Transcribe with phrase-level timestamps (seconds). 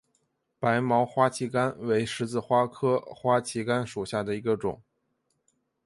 [0.57, 4.81] 白毛花旗杆为十字花科花旗杆属下的一个种。